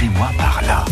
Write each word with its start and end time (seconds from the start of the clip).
suivez-moi 0.00 0.30
par 0.38 0.62
là. 0.62 0.82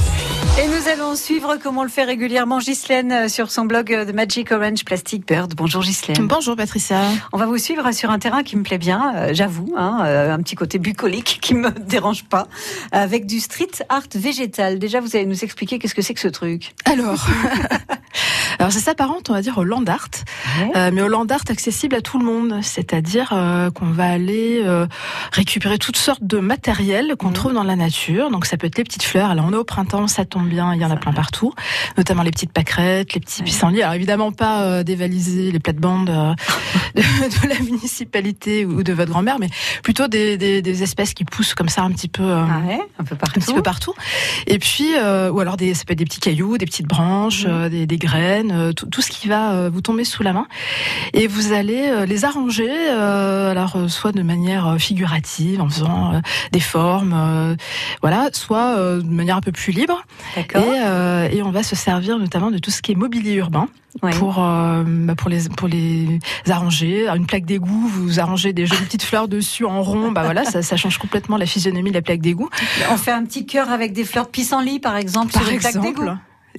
Et 0.62 0.66
nous 0.66 0.88
allons 0.88 1.14
suivre, 1.14 1.56
comme 1.56 1.78
on 1.78 1.82
le 1.82 1.88
fait 1.88 2.04
régulièrement, 2.04 2.58
Ghislaine 2.58 3.10
euh, 3.10 3.28
sur 3.28 3.50
son 3.50 3.64
blog 3.64 3.86
de 3.90 4.12
Magic 4.12 4.52
Orange 4.52 4.84
Plastic 4.84 5.26
Bird. 5.26 5.54
Bonjour 5.56 5.82
Ghislaine. 5.82 6.26
Bonjour 6.26 6.56
Patricia. 6.56 7.00
On 7.32 7.38
va 7.38 7.46
vous 7.46 7.56
suivre 7.56 7.90
sur 7.92 8.10
un 8.10 8.18
terrain 8.18 8.42
qui 8.42 8.54
me 8.56 8.62
plaît 8.64 8.76
bien, 8.76 9.14
euh, 9.14 9.30
j'avoue, 9.32 9.72
hein, 9.78 10.02
euh, 10.04 10.34
un 10.34 10.38
petit 10.42 10.56
côté 10.56 10.78
bucolique 10.78 11.38
qui 11.40 11.54
me 11.54 11.70
dérange 11.86 12.24
pas, 12.24 12.48
avec 12.92 13.24
du 13.24 13.40
street 13.40 13.70
art 13.88 14.02
végétal. 14.14 14.78
Déjà, 14.78 15.00
vous 15.00 15.16
allez 15.16 15.24
nous 15.24 15.42
expliquer 15.42 15.78
qu'est-ce 15.78 15.94
que 15.94 16.02
c'est 16.02 16.12
que 16.12 16.20
ce 16.20 16.28
truc 16.28 16.74
Alors, 16.84 17.26
alors 18.58 18.72
ça 18.72 18.80
s'apparente, 18.80 19.30
on 19.30 19.34
va 19.34 19.42
dire, 19.42 19.56
au 19.58 19.64
land 19.64 19.84
art, 19.86 20.08
Ouais. 20.74 20.90
mais 20.90 21.02
au 21.02 21.08
land 21.08 21.26
art 21.30 21.42
accessible 21.48 21.94
à 21.94 22.00
tout 22.00 22.18
le 22.18 22.24
monde. 22.24 22.58
C'est-à-dire 22.62 23.30
euh, 23.32 23.70
qu'on 23.70 23.86
va 23.90 24.08
aller 24.10 24.62
euh, 24.64 24.86
récupérer 25.32 25.78
toutes 25.78 25.96
sortes 25.96 26.22
de 26.22 26.38
matériel 26.38 27.14
qu'on 27.18 27.28
Mhm. 27.28 27.32
trouve 27.34 27.52
dans 27.52 27.62
la 27.62 27.76
nature. 27.76 28.30
Donc 28.30 28.46
ça 28.46 28.56
peut 28.56 28.66
être 28.66 28.78
les 28.78 28.84
petites 28.84 29.02
fleurs. 29.04 29.30
Alors 29.30 29.44
on 29.48 29.52
est 29.52 29.56
au 29.56 29.64
printemps, 29.64 30.06
ça 30.08 30.24
tombe 30.24 30.48
bien, 30.48 30.74
il 30.74 30.80
y 30.80 30.84
en 30.84 30.90
a 30.90 30.96
plein 30.96 31.12
partout, 31.12 31.52
notamment 31.96 32.22
les 32.22 32.30
petites 32.30 32.52
pâquerettes, 32.52 33.14
les 33.14 33.20
petits 33.20 33.40
Ouais. 33.40 33.44
pissenlits. 33.46 33.82
Alors 33.82 33.94
évidemment 33.94 34.32
pas 34.32 34.62
euh, 34.62 34.82
dévaliser 34.82 35.50
les 35.52 35.58
plates-bandes 35.60 36.10
euh, 36.10 36.34
de, 36.96 37.00
de 37.02 37.48
la 37.48 37.60
municipalité 37.60 38.64
ou 38.64 38.82
de 38.82 38.92
votre 38.92 39.10
grand-mère, 39.10 39.38
mais 39.38 39.48
plutôt 39.82 40.08
des, 40.08 40.36
des, 40.36 40.62
des 40.62 40.82
espèces 40.82 41.14
qui 41.14 41.24
poussent 41.24 41.54
comme 41.54 41.68
ça 41.68 41.82
un 41.82 41.90
petit 41.92 42.08
peu. 42.08 42.22
euh, 42.24 42.44
Ah 42.48 42.66
ouais, 42.66 42.80
un 42.98 43.04
peu 43.04 43.16
partout. 43.16 43.38
un 43.40 43.42
petit 43.44 43.54
peu 43.54 43.62
partout. 43.62 43.94
Et 44.46 44.58
puis, 44.58 44.94
euh, 44.96 45.30
ou 45.30 45.40
alors 45.40 45.56
des, 45.56 45.74
ça 45.74 45.84
peut 45.84 45.92
être 45.92 45.98
des 45.98 46.04
petits 46.04 46.20
cailloux, 46.20 46.58
des 46.58 46.66
petites 46.66 46.86
branches, 46.86 47.44
Mhm. 47.44 47.50
euh, 47.52 47.68
des, 47.68 47.86
des 47.86 47.98
graines, 47.98 48.47
euh, 48.52 48.72
tout, 48.72 48.86
tout 48.86 49.02
ce 49.02 49.10
qui 49.10 49.28
va 49.28 49.52
euh, 49.52 49.70
vous 49.72 49.80
tomber 49.80 50.04
sous 50.04 50.22
la 50.22 50.32
main. 50.32 50.46
Et 51.12 51.26
vous 51.26 51.52
allez 51.52 51.88
euh, 51.88 52.06
les 52.06 52.24
arranger, 52.24 52.68
euh, 52.70 53.50
alors 53.50 53.76
soit 53.88 54.12
de 54.12 54.22
manière 54.22 54.76
figurative, 54.78 55.60
en 55.60 55.68
faisant 55.68 56.14
euh, 56.14 56.20
des 56.52 56.60
formes, 56.60 57.14
euh, 57.14 57.54
voilà, 58.02 58.28
soit 58.32 58.76
euh, 58.78 59.00
de 59.00 59.06
manière 59.10 59.36
un 59.36 59.40
peu 59.40 59.52
plus 59.52 59.72
libre. 59.72 60.02
Et, 60.36 60.44
euh, 60.56 61.28
on 61.44 61.50
va 61.50 61.62
se 61.62 61.76
servir 61.76 62.18
notamment 62.18 62.50
de 62.50 62.58
tout 62.58 62.70
ce 62.70 62.82
qui 62.82 62.92
est 62.92 62.96
mobilier 62.96 63.34
urbain 63.34 63.68
Ouais. 64.02 64.10
pour 64.12 64.44
euh, 64.44 64.84
bah, 64.86 65.14
pour 65.16 65.28
les 65.30 65.48
pour 65.48 65.66
les 65.66 66.20
arranger. 66.48 67.04
Alors, 67.04 67.16
une 67.16 67.26
plaque 67.26 67.46
d'égout, 67.46 67.88
vous 67.88 68.20
arrangez 68.20 68.52
des 68.52 68.66
jolies 68.66 68.82
petites 68.84 69.02
fleurs 69.02 69.28
dessus 69.28 69.64
en 69.64 69.82
rond, 69.82 70.12
bah 70.12 70.22
voilà, 70.24 70.44
ça, 70.44 70.62
ça 70.62 70.76
change 70.76 70.98
complètement 70.98 71.36
la 71.38 71.46
physionomie 71.46 71.88
de 71.90 71.94
la 71.96 72.02
plaque 72.02 72.20
d'égout. 72.20 72.50
On 72.92 72.96
fait 72.98 73.10
un 73.12 73.24
petit 73.24 73.46
cœur 73.46 73.70
avec 73.70 73.94
des 73.94 74.04
fleurs 74.04 74.26
de 74.26 74.30
pissenlit, 74.30 74.78
par 74.78 74.94
exemple, 74.96 75.32
Par 75.32 75.42
sur 75.42 75.50
une 75.52 75.58
plaque 75.58 75.70
exemple, 75.74 75.86
d'égout. 75.88 76.10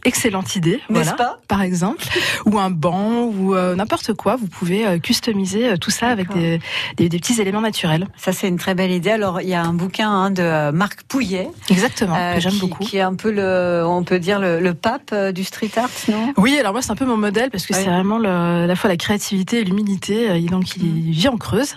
Excellente 0.06 0.56
idée, 0.56 0.80
N'est-ce 0.90 1.10
voilà, 1.10 1.12
pas? 1.14 1.40
par 1.48 1.62
exemple, 1.62 2.04
ou 2.46 2.60
un 2.60 2.70
banc 2.70 3.24
ou 3.24 3.56
euh, 3.56 3.76
n'importe 3.76 4.14
quoi. 4.14 4.36
Vous 4.36 4.48
pouvez 4.48 4.86
euh, 4.88 5.00
customiser 5.00 5.70
euh, 5.70 5.78
tout 5.78 5.92
ça 5.92 6.08
avec 6.10 6.32
des, 6.34 6.60
des, 6.98 7.10
des 7.10 7.20
petits 7.20 7.40
éléments 7.42 7.62
naturels. 7.62 8.08
Ça, 8.18 8.32
c'est 8.32 8.48
une 8.48 8.58
très 8.58 8.76
belle 8.76 8.92
idée. 8.92 9.12
Alors, 9.12 9.42
il 9.42 9.50
y 9.50 9.54
a 9.54 9.64
un 9.64 9.74
bouquin 9.74 10.10
hein, 10.10 10.32
de 10.32 10.72
Marc 10.72 11.04
Pouillet, 11.04 11.50
Exactement, 11.70 12.16
que 12.36 12.40
j'aime 12.40 12.54
qui, 12.54 12.60
beaucoup. 12.60 12.84
qui 12.84 12.98
est 12.98 13.02
un 13.02 13.16
peu 13.16 13.32
le, 13.32 13.84
on 13.86 14.04
peut 14.04 14.20
dire 14.20 14.40
le, 14.40 14.60
le 14.60 14.74
pape 14.74 15.14
du 15.34 15.44
street 15.44 15.72
art, 15.78 15.90
non? 16.10 16.34
Oui, 16.38 16.58
alors 16.60 16.74
moi 16.74 16.82
c'est 16.82 16.92
un 16.92 16.96
peu 16.96 17.06
mon 17.06 17.18
modèle 17.18 17.50
parce 17.52 17.66
que 17.66 17.74
c'est 17.74 17.86
vraiment 17.86 18.18
le, 18.18 18.30
à 18.30 18.68
la 18.68 18.76
fois 18.76 18.90
la 18.90 18.98
créativité 18.98 19.60
et 19.60 19.64
l'humilité. 19.64 20.38
Il- 20.40 20.50
Donc 20.50 20.76
il 20.78 21.12
vit 21.12 21.28
en 21.28 21.38
Creuse 21.38 21.76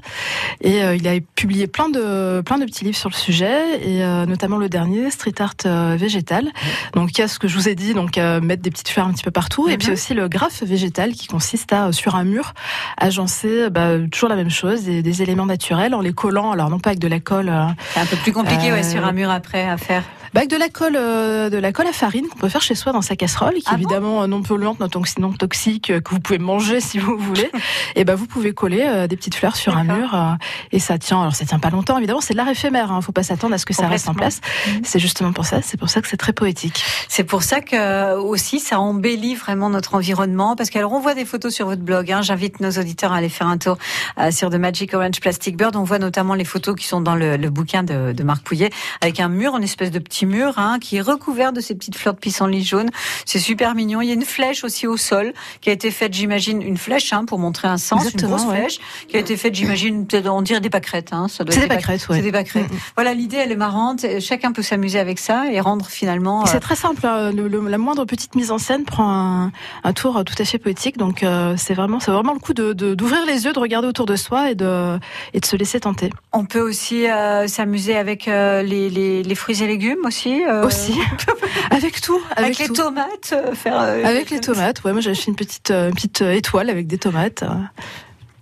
et 0.61 0.79
il 0.81 1.07
a 1.09 1.12
publié 1.34 1.67
plein 1.67 1.89
de 1.89 2.41
plein 2.45 2.59
de 2.59 2.64
petits 2.64 2.84
livres 2.84 2.97
sur 2.97 3.11
le 3.11 3.14
sujet 3.14 3.81
et 3.83 4.01
notamment 4.27 4.57
le 4.57 4.69
dernier 4.69 5.11
Street 5.11 5.34
Art 5.39 5.97
végétal. 5.97 6.51
Donc 6.95 7.11
il 7.12 7.19
y 7.20 7.25
a 7.25 7.29
ce 7.29 7.39
que 7.39 7.48
je 7.48 7.57
vous 7.57 7.69
ai 7.69 7.75
dit, 7.75 7.95
donc 7.95 8.11
euh, 8.18 8.41
mettre 8.41 8.62
des 8.62 8.70
petites 8.70 8.88
fleurs 8.88 9.06
un 9.06 9.12
petit 9.12 9.24
peu 9.24 9.30
partout 9.30 9.68
et 9.68 9.72
Mhm. 9.72 9.78
puis 9.78 9.91
aussi 9.92 10.14
le 10.14 10.28
graphe 10.28 10.62
végétal 10.62 11.12
qui 11.12 11.27
consiste 11.27 11.72
à 11.72 11.86
euh, 11.88 11.92
sur 11.92 12.14
un 12.16 12.24
mur 12.24 12.55
agencer 12.98 13.68
bah, 13.70 13.98
toujours 14.10 14.28
la 14.28 14.36
même 14.36 14.50
chose, 14.50 14.84
des, 14.84 15.02
des 15.02 15.22
éléments 15.22 15.46
naturels 15.46 15.94
en 15.94 16.00
les 16.00 16.12
collant. 16.12 16.52
Alors 16.52 16.70
non 16.70 16.78
pas 16.78 16.90
avec 16.90 17.00
de 17.00 17.08
la 17.08 17.20
colle. 17.20 17.48
euh, 17.48 17.66
C'est 17.94 18.00
un 18.00 18.06
peu 18.06 18.16
plus 18.16 18.33
compliqué, 18.33 18.72
ouais, 18.72 18.80
Euh, 18.84 18.90
sur 18.90 19.05
un 19.05 19.12
mur 19.12 19.30
après 19.30 19.68
à 19.68 19.77
faire. 19.77 20.02
Bah, 20.33 20.41
avec 20.41 20.50
de 20.50 20.56
la 20.56 20.69
colle, 20.69 20.97
euh, 20.97 21.50
de 21.50 21.56
la 21.58 21.72
colle 21.72 21.86
à 21.86 21.92
farine 21.92 22.27
qu'on 22.28 22.38
peut 22.38 22.48
faire 22.48 22.62
chez 22.62 22.75
soi 22.75 22.92
dans 22.92 23.02
sa 23.02 23.16
casserole, 23.16 23.55
qui 23.55 23.62
Ah 23.66 23.72
est 23.72 23.77
bon 23.77 23.78
évidemment 23.83 24.22
euh, 24.22 24.27
non 24.27 24.42
polluante, 24.42 24.80
non, 24.80 24.86
toxi- 24.86 25.20
non 25.20 25.33
toxique, 25.33 25.90
euh, 25.90 26.01
que 26.01 26.11
vous 26.11 26.20
pouvez 26.20 26.39
manger 26.39 26.80
si 26.80 26.98
vous 26.98 27.17
voulez. 27.18 27.51
et 27.96 28.05
ben 28.05 28.14
vous 28.14 28.27
pouvez 28.27 28.52
coller 28.55 28.83
euh, 28.86 29.07
des 29.07 29.17
petites 29.17 29.34
fleurs 29.34 29.57
sur 29.57 29.77
un 29.77 29.84
mur 29.84 30.14
euh, 30.14 30.33
et 30.73 30.79
ça 30.79 30.98
tient. 30.98 31.20
Alors 31.20 31.34
ça 31.34 31.45
tient 31.45 31.58
pas 31.58 31.70
longtemps, 31.70 31.98
évidemment, 31.98 32.20
c'est 32.20 32.33
de 32.34 32.39
l'art 32.39 32.48
éphémère. 32.48 32.92
Hein, 32.92 33.01
faut 33.02 33.12
pas 33.12 33.23
s'attendre 33.23 33.55
à 33.55 33.58
ce 33.58 33.67
que 33.67 33.74
ça 33.74 33.86
reste 33.89 34.08
en 34.08 34.14
place. 34.14 34.40
Mhm. 34.67 34.80
C'est 34.84 34.98
justement 34.98 35.33
pour 35.33 35.45
ça. 35.45 35.61
C'est 35.62 35.79
pour 35.79 35.90
ça 35.90 36.01
que 36.01 36.08
c'est 36.08 36.17
très 36.17 36.33
poétique. 36.33 36.83
C'est 37.08 37.24
pour 37.24 37.42
ça 37.42 37.61
que 37.61 38.17
aussi 38.17 38.58
ça 38.61 38.80
embellit 38.80 39.34
vraiment 39.34 39.68
notre 39.70 39.95
environnement 39.95 40.57
parce 40.57 40.70
qu'alors 40.70 40.92
on 40.92 41.01
voit 41.01 41.14
des 41.14 41.24
photos 41.24 41.52
sur 41.55 41.67
votre 41.67 41.83
blog. 41.83 42.11
Hein, 42.11 42.23
J'invite 42.23 42.61
nos 42.61 42.70
auditeurs 42.70 43.12
à 43.12 43.17
aller 43.17 43.28
faire 43.28 43.46
un 43.48 43.58
tour 43.58 43.77
euh, 44.18 44.30
sur 44.30 44.51
The 44.51 44.55
Magic 44.57 44.95
Orange 44.95 45.20
Plastic 45.20 45.57
Bird. 45.57 45.77
On 45.77 45.84
voit 45.84 45.98
notamment 45.98 46.34
les 46.34 46.45
photos 46.45 46.74
qui 46.77 46.86
sont 46.86 47.01
dans 47.01 47.14
le, 47.14 47.36
le 47.36 47.51
bouquin 47.51 47.83
de, 47.83 48.12
de 48.12 48.23
Marc 48.23 48.42
Pouillet 48.42 48.70
avec 49.01 49.20
un 49.20 49.28
mur, 49.28 49.57
une 49.57 49.64
espèce 49.64 49.90
de 49.90 49.98
petit 49.98 50.21
mur 50.27 50.55
hein, 50.58 50.78
qui 50.80 50.96
est 50.96 51.00
recouvert 51.00 51.52
de 51.52 51.60
ces 51.60 51.74
petites 51.74 51.96
fleurs 51.96 52.14
de 52.14 52.18
pissenlit 52.20 52.64
jaune. 52.64 52.90
C'est 53.24 53.38
super 53.38 53.74
mignon. 53.74 54.00
Il 54.00 54.08
y 54.08 54.10
a 54.10 54.14
une 54.14 54.24
flèche 54.24 54.64
aussi 54.64 54.86
au 54.86 54.96
sol 54.96 55.33
qui 55.60 55.70
a 55.70 55.72
été 55.72 55.90
faite, 55.90 56.12
j'imagine, 56.14 56.62
une 56.62 56.77
flèche 56.77 57.12
hein, 57.12 57.24
pour 57.24 57.38
montrer 57.38 57.68
un 57.68 57.77
sens, 57.78 58.00
Exactement, 58.06 58.30
une 58.30 58.36
grosse 58.44 58.50
ouais. 58.52 58.60
flèche 58.60 58.78
qui 59.08 59.16
a 59.16 59.20
été 59.20 59.36
faite, 59.36 59.55
j'imagine, 59.55 60.06
on 60.27 60.42
dirait 60.42 60.60
des 60.60 60.70
pâquerettes. 60.70 61.12
Hein, 61.12 61.28
ça 61.28 61.44
doit 61.44 61.55
C'est 61.55 61.60
des 61.62 61.66
pâquerettes, 61.68 62.08
ouais. 62.08 62.16
C'est 62.16 62.22
des 62.22 62.33
pâquerettes. 62.33 62.70
Mm, 62.70 62.74
mm. 62.74 62.80
Voilà, 62.96 63.14
l'idée 63.14 63.36
elle 63.38 63.52
est 63.52 63.56
marrante. 63.56 64.05
Chacun 64.20 64.52
peut 64.52 64.62
s'amuser 64.62 64.98
avec 64.98 65.18
ça 65.18 65.44
et 65.52 65.60
rendre 65.60 65.86
finalement. 65.86 66.44
Et 66.44 66.48
euh, 66.48 66.52
C'est 66.52 66.60
très 66.60 66.77
simple. 66.77 67.02
le- 67.04 67.48
le- 67.48 67.68
la 67.68 67.78
moindre 67.78 68.04
petite 68.04 68.34
mise 68.34 68.50
en 68.50 68.58
scène 68.58 68.84
prend 68.84 69.10
un, 69.10 69.52
un 69.84 69.92
tour 69.92 70.16
euh, 70.16 70.22
tout 70.22 70.34
à 70.39 70.44
fait 70.44 70.58
poétique. 70.58 70.96
Donc 70.98 71.22
euh, 71.22 71.54
c'est 71.56 71.74
vraiment, 71.74 72.00
c'est 72.00 72.10
vraiment 72.10 72.33
le 72.34 72.39
coup 72.40 72.54
de 72.54 72.72
de- 72.72 72.94
d'ouvrir 72.94 73.24
les 73.27 73.44
yeux, 73.44 73.52
de 73.52 73.58
regarder 73.58 73.89
autour 73.89 74.06
de 74.06 74.16
soi 74.16 74.50
et 74.50 74.54
de 74.54 74.98
et 75.34 75.40
de 75.40 75.46
se 75.46 75.56
laisser 75.56 75.80
tenter. 75.80 76.10
On 76.33 76.44
peut 76.44 76.60
aussi 76.60 77.08
euh, 77.08 77.46
s'amuser 77.48 77.96
avec 77.96 78.27
les, 78.27 78.89
les, 78.90 79.22
les 79.22 79.34
fruits 79.34 79.62
et 79.62 79.66
légumes 79.66 80.10
aussi. 80.12 80.45
euh, 80.45 80.64
Aussi, 80.67 80.95
avec 81.70 82.00
tout, 82.00 82.20
Avec, 82.36 82.45
avec, 82.46 82.58
les 82.58 82.67
tout. 82.68 82.74
tomates, 82.74 83.33
euh, 83.33 83.55
faire. 83.55 83.80
euh, 83.80 84.05
Avec 84.05 84.30
les 84.30 84.40
tomates, 84.40 84.84
ouais, 84.84 84.92
moi 84.92 85.00
j'ai 85.00 85.11
acheté 85.11 85.30
une 85.30 85.36
petite, 85.36 85.70
euh, 85.70 85.89
une 85.89 85.95
petite 85.95 86.23
euh, 86.23 86.33
étoile 86.33 86.68
avec 86.70 86.86
des 86.86 86.98
tomates. 86.98 87.42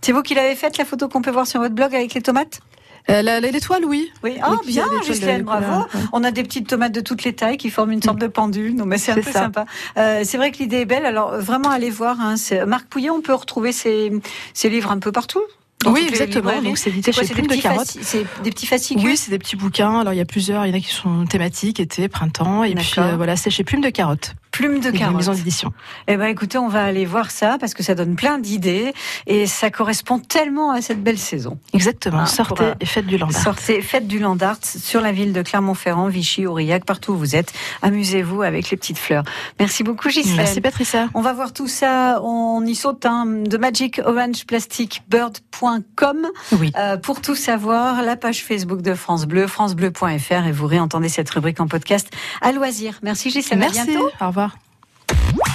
C'est 0.02 0.12
vous 0.12 0.22
qui 0.22 0.34
l'avez 0.34 0.54
faite 0.56 0.78
la 0.78 0.84
photo 0.84 1.08
qu'on 1.08 1.22
peut 1.22 1.30
voir 1.30 1.46
sur 1.46 1.60
votre 1.60 1.74
blog 1.74 1.94
avec 1.94 2.14
les 2.14 2.22
tomates? 2.22 2.60
Euh, 3.08 3.22
L'étoile, 3.40 3.84
oui. 3.86 4.10
Oui. 4.22 4.36
Ah 4.42 4.50
Oui, 4.52 4.72
bien, 4.72 4.84
couleur, 4.84 5.40
bravo. 5.40 5.80
ouais. 5.80 6.00
On 6.12 6.22
a 6.22 6.30
des 6.30 6.42
petites 6.42 6.68
tomates 6.68 6.92
de 6.92 7.00
toutes 7.00 7.24
les 7.24 7.34
tailles 7.34 7.56
qui 7.56 7.70
forment 7.70 7.92
une 7.92 8.02
sorte 8.02 8.18
de 8.18 8.26
pendule. 8.26 8.74
Non, 8.76 8.84
mais 8.84 8.98
c'est 8.98 9.12
un 9.12 9.14
peu 9.16 9.22
ça. 9.22 9.40
sympa. 9.44 9.64
Euh, 9.96 10.20
c'est 10.24 10.36
vrai 10.36 10.52
que 10.52 10.58
l'idée 10.58 10.80
est 10.80 10.84
belle. 10.84 11.06
Alors 11.06 11.36
vraiment, 11.38 11.70
allez 11.70 11.90
voir. 11.90 12.18
Hein, 12.20 12.34
Marc 12.66 12.86
Pouillet, 12.88 13.10
on 13.10 13.20
peut 13.22 13.32
retrouver 13.34 13.72
ses, 13.72 14.12
ses 14.54 14.68
livres 14.68 14.90
un 14.92 14.98
peu 14.98 15.12
partout. 15.12 15.40
Oui, 15.86 16.06
exactement. 16.08 16.60
Donc 16.62 16.76
c'est 16.78 16.90
édité 16.90 17.12
C'est 17.12 17.22
chez 17.22 17.28
des 17.28 17.34
Plume 17.34 17.46
de 17.46 17.52
petits 17.52 17.62
Carotte. 17.62 17.86
fasci- 17.86 17.98
C'est 18.02 18.26
des 18.42 18.50
petits 18.50 18.66
fascicules. 18.66 19.04
Oui, 19.06 19.16
c'est 19.16 19.30
des 19.30 19.38
petits 19.38 19.56
bouquins. 19.56 20.00
Alors 20.00 20.12
il 20.12 20.16
y 20.16 20.20
a 20.20 20.24
plusieurs, 20.26 20.66
il 20.66 20.70
y 20.70 20.72
en 20.74 20.76
a 20.76 20.80
qui 20.80 20.92
sont 20.92 21.24
thématiques, 21.24 21.80
été, 21.80 22.08
printemps, 22.08 22.64
et 22.64 22.74
puis 22.74 22.92
euh, 22.98 23.16
voilà, 23.16 23.36
c'est 23.36 23.50
chez 23.50 23.64
Plume 23.64 23.80
de 23.80 23.88
Carotte, 23.90 24.34
Plume 24.60 24.80
de 24.80 24.90
carotte. 24.90 25.16
maison 25.16 25.32
d'édition. 25.32 25.72
Eh 26.06 26.16
ben, 26.16 26.26
écoutez, 26.26 26.58
on 26.58 26.68
va 26.68 26.84
aller 26.84 27.06
voir 27.06 27.30
ça 27.30 27.56
parce 27.58 27.72
que 27.74 27.82
ça 27.82 27.94
donne 27.94 28.14
plein 28.14 28.38
d'idées 28.38 28.92
et 29.26 29.46
ça 29.46 29.70
correspond 29.70 30.18
tellement 30.18 30.70
à 30.72 30.82
cette 30.82 31.02
belle 31.02 31.18
saison. 31.18 31.58
Exactement. 31.72 32.20
Ah, 32.22 32.26
Sortez 32.26 32.64
euh, 32.64 32.74
et 32.80 32.86
faites 32.86 33.06
du 33.06 33.16
land 33.16 33.28
art. 33.28 33.32
Sortez, 33.42 33.80
faites 33.80 34.06
du 34.06 34.18
land 34.18 34.36
art 34.40 34.58
sur 34.62 35.00
la 35.00 35.12
ville 35.12 35.32
de 35.32 35.40
Clermont-Ferrand, 35.42 36.08
Vichy, 36.08 36.46
Aurillac, 36.46 36.84
partout 36.84 37.12
où 37.12 37.16
vous 37.16 37.34
êtes. 37.36 37.52
Amusez-vous 37.82 38.42
avec 38.42 38.68
les 38.70 38.76
petites 38.76 38.98
fleurs. 38.98 39.24
Merci 39.58 39.82
beaucoup, 39.82 40.10
Gisèle. 40.10 40.36
Merci 40.36 40.60
Patricia. 40.60 41.08
On 41.14 41.22
va 41.22 41.32
voir 41.32 41.52
tout 41.54 41.68
ça, 41.68 42.20
on 42.22 42.64
y 42.66 42.74
saute, 42.74 43.06
hein, 43.06 43.24
de 43.26 43.56
magicorangeplasticbird.com 43.56 46.26
Oui. 46.58 46.72
euh, 46.78 46.96
pour 46.96 47.20
tout 47.20 47.34
savoir, 47.34 48.02
la 48.02 48.16
page 48.16 48.42
Facebook 48.44 48.82
de 48.82 48.94
France 48.94 49.26
Bleu, 49.26 49.46
francebleu.fr 49.46 50.46
et 50.46 50.52
vous 50.52 50.66
réentendez 50.66 51.08
cette 51.08 51.30
rubrique 51.30 51.60
en 51.60 51.68
podcast 51.68 52.10
à 52.42 52.52
loisir. 52.52 52.98
Merci 53.02 53.30
Gisèle, 53.30 53.58
à 53.62 53.70
Merci. 53.70 53.86
bientôt. 53.86 54.10
Au 54.20 54.26
revoir. 54.28 54.49